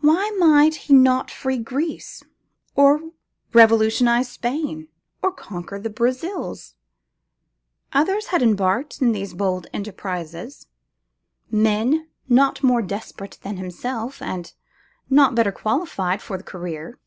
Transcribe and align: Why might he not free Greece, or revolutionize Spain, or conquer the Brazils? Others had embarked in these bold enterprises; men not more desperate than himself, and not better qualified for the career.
Why 0.00 0.32
might 0.40 0.74
he 0.74 0.92
not 0.92 1.30
free 1.30 1.58
Greece, 1.58 2.24
or 2.74 2.98
revolutionize 3.54 4.28
Spain, 4.28 4.88
or 5.22 5.30
conquer 5.30 5.78
the 5.78 5.88
Brazils? 5.88 6.74
Others 7.92 8.26
had 8.34 8.42
embarked 8.42 9.00
in 9.00 9.12
these 9.12 9.34
bold 9.34 9.68
enterprises; 9.72 10.66
men 11.48 12.08
not 12.28 12.64
more 12.64 12.82
desperate 12.82 13.38
than 13.42 13.56
himself, 13.56 14.20
and 14.20 14.52
not 15.08 15.36
better 15.36 15.52
qualified 15.52 16.20
for 16.22 16.36
the 16.36 16.42
career. 16.42 16.98